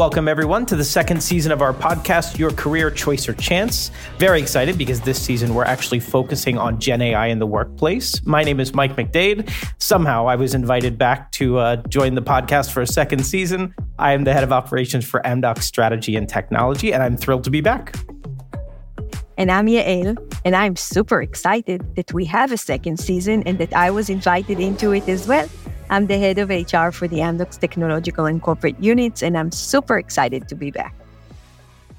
[0.00, 3.90] Welcome, everyone, to the second season of our podcast, Your Career Choice or Chance.
[4.16, 8.24] Very excited because this season we're actually focusing on Gen AI in the workplace.
[8.24, 9.52] My name is Mike MacDade.
[9.76, 13.74] Somehow I was invited back to uh, join the podcast for a second season.
[13.98, 17.50] I am the head of operations for Amdocs Strategy and Technology, and I'm thrilled to
[17.50, 17.94] be back.
[19.36, 23.74] And I'm Yael, and I'm super excited that we have a second season and that
[23.74, 25.46] I was invited into it as well.
[25.90, 29.98] I'm the head of HR for the Amdocs Technological and Corporate Units, and I'm super
[29.98, 30.94] excited to be back.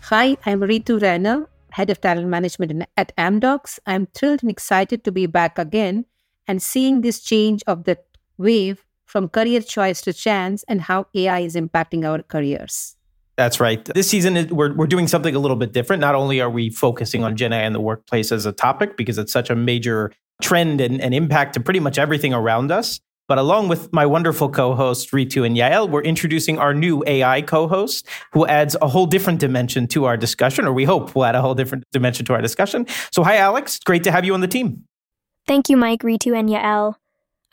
[0.03, 3.79] Hi, I'm Reetu Raina, head of talent management at Amdocs.
[3.85, 6.05] I'm thrilled and excited to be back again
[6.47, 7.97] and seeing this change of the
[8.37, 12.95] wave from career choice to chance and how AI is impacting our careers.
[13.35, 13.83] That's right.
[13.93, 15.99] This season, we're, we're doing something a little bit different.
[15.99, 19.17] Not only are we focusing on Gen AI in the workplace as a topic because
[19.17, 23.01] it's such a major trend and, and impact to pretty much everything around us,
[23.32, 28.05] but along with my wonderful co-host Reetu and Yael, we're introducing our new AI co-host
[28.34, 31.41] who adds a whole different dimension to our discussion, or we hope will add a
[31.41, 32.85] whole different dimension to our discussion.
[33.13, 34.84] So hi Alex, great to have you on the team.
[35.48, 36.96] Thank you, Mike, Reetu, and Yael.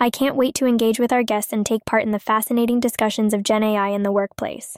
[0.00, 3.32] I can't wait to engage with our guests and take part in the fascinating discussions
[3.32, 4.76] of Gen AI in the workplace.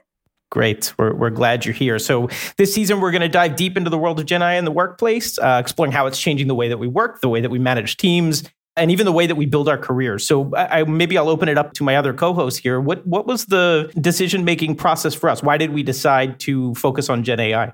[0.51, 0.93] Great.
[0.99, 1.99] We're, we're glad you're here.
[1.99, 4.67] So, this season, we're going to dive deep into the world of Gen AI in
[4.67, 7.51] the workplace, uh, exploring how it's changing the way that we work, the way that
[7.51, 8.43] we manage teams,
[8.81, 10.27] and even the way that we build our careers.
[10.27, 12.81] So I, maybe I'll open it up to my other co-hosts here.
[12.81, 15.43] What what was the decision making process for us?
[15.43, 17.73] Why did we decide to focus on Gen AI?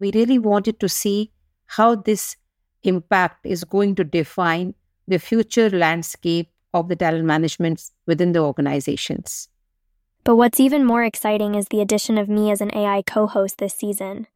[0.00, 1.30] We really wanted to see
[1.66, 2.36] how this
[2.82, 4.74] impact is going to define
[5.06, 9.48] the future landscape of the talent management within the organizations.
[10.24, 13.74] But what's even more exciting is the addition of me as an AI co-host this
[13.74, 14.26] season.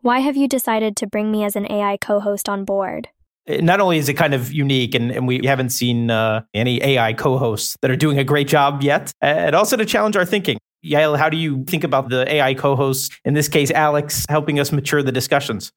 [0.00, 3.08] Why have you decided to bring me as an AI co-host on board?
[3.48, 7.12] Not only is it kind of unique and, and we haven't seen uh, any AI
[7.12, 10.58] co hosts that are doing a great job yet, and also to challenge our thinking.
[10.84, 14.60] Yael, how do you think about the AI co hosts, in this case, Alex, helping
[14.60, 15.72] us mature the discussions?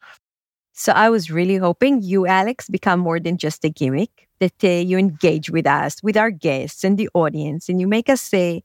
[0.73, 4.67] So I was really hoping you, Alex, become more than just a gimmick, that uh,
[4.67, 8.63] you engage with us, with our guests and the audience, and you make us say,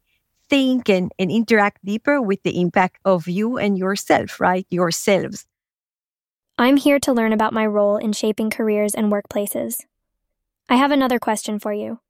[0.51, 4.67] think and, and interact deeper with the impact of you and yourself, right?
[4.69, 5.47] Yourselves.
[6.59, 9.81] I'm here to learn about my role in shaping careers and workplaces.
[10.69, 12.01] I have another question for you.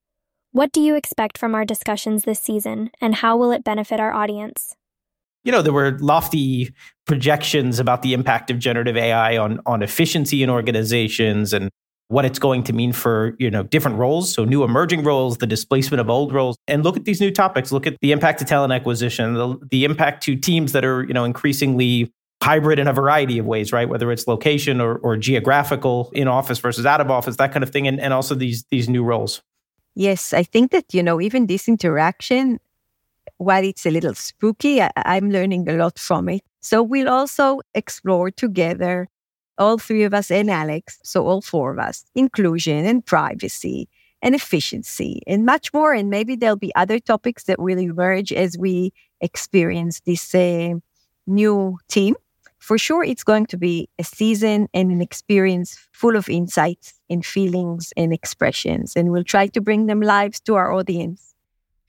[0.51, 4.13] What do you expect from our discussions this season, and how will it benefit our
[4.13, 4.77] audience?
[5.45, 6.75] You know, there were lofty
[7.07, 11.71] projections about the impact of generative AI on, on efficiency in organizations and
[12.09, 15.47] what it's going to mean for you know different roles so new emerging roles the
[15.47, 18.45] displacement of old roles and look at these new topics look at the impact to
[18.45, 22.93] talent acquisition the, the impact to teams that are you know increasingly hybrid in a
[22.93, 23.89] variety of ways, right?
[23.89, 27.71] Whether it's location or, or geographical, in office versus out of office, that kind of
[27.71, 29.43] thing, and, and also these these new roles.
[29.95, 32.59] Yes, I think that you know even this interaction,
[33.39, 36.43] while it's a little spooky, I, I'm learning a lot from it.
[36.61, 39.09] So we'll also explore together,
[39.59, 43.89] all three of us and Alex, so all four of us, inclusion and privacy
[44.23, 45.93] and efficiency and much more.
[45.93, 50.75] And maybe there'll be other topics that will emerge as we experience this uh,
[51.27, 52.15] new team
[52.63, 57.27] for sure it's going to be a season and an experience full of insights and
[57.27, 61.35] feelings and expressions and we'll try to bring them live to our audience.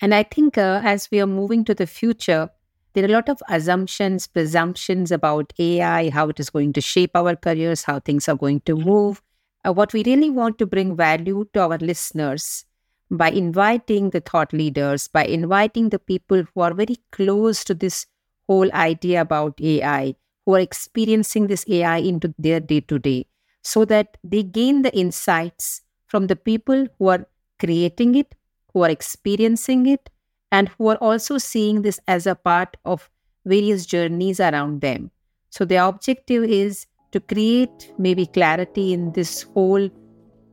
[0.01, 2.50] And i think uh, as we are moving to the future
[2.94, 7.22] there are a lot of assumptions presumptions about ai how it is going to shape
[7.22, 9.22] our careers how things are going to move.
[9.66, 12.66] Uh, what we really want to bring value to our listeners
[13.11, 18.05] by inviting the thought leaders by inviting the people who are very close to this
[18.47, 20.16] whole idea about ai
[20.46, 23.26] who are experiencing this AI into their day to day
[23.62, 27.26] so that they gain the insights from the people who are
[27.59, 28.36] creating it,
[28.74, 30.09] who are experiencing it,
[30.52, 33.09] and who are also seeing this as a part of
[33.46, 35.09] various journeys around them.
[35.50, 39.90] So, the objective is to create maybe clarity in this whole,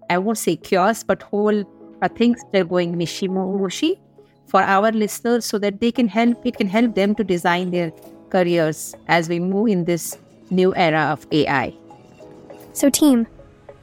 [0.08, 1.64] I won't say chaos, but whole
[2.02, 3.98] uh, things that are going mishi mushi
[4.46, 7.92] for our listeners so that they can help, it can help them to design their
[8.30, 10.16] careers as we move in this
[10.50, 11.74] new era of AI.
[12.72, 13.26] So, team,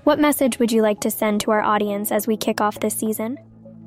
[0.03, 2.95] what message would you like to send to our audience as we kick off this
[2.95, 3.37] season?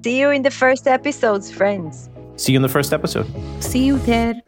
[0.05, 2.09] See you in the first episodes, friends.
[2.37, 3.27] See you in the first episode.
[3.61, 4.41] See you there.